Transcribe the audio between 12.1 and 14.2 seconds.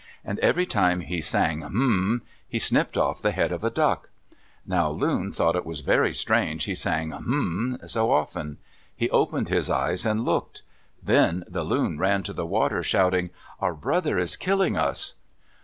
to the water shouting, "Our brother